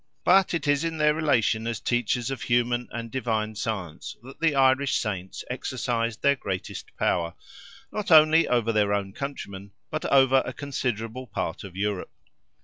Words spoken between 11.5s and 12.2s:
of Europe.